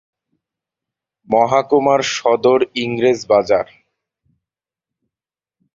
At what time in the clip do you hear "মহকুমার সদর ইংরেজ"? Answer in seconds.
1.27-3.19